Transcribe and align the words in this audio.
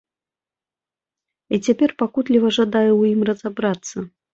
І 1.53 1.61
цяпер 1.61 1.95
пакутліва 2.03 2.55
жадаю 2.61 2.91
ў 3.01 3.17
ім 3.17 3.21
разабрацца. 3.35 3.97